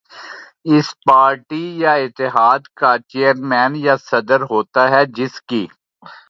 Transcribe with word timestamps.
اس 0.71 0.87
party 1.05 1.65
یا 1.79 1.93
اتحاد 2.03 2.61
کا 2.79 2.91
چیئرمین 3.09 3.71
یا 3.85 3.95
صدر 4.09 4.39
ہوتا 4.51 4.83
ہے 4.89 5.03
جس 5.17 5.33
کی 5.41 5.63